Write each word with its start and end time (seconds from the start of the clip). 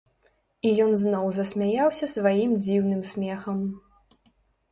І 0.67 0.69
ён 0.85 0.91
зноў 1.01 1.27
засмяяўся 1.37 2.05
сваім 2.15 2.51
дзіўным 2.67 3.01
смехам. 3.13 3.59